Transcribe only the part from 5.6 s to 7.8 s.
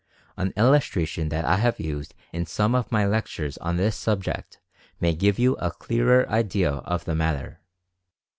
clearer idea of the matter.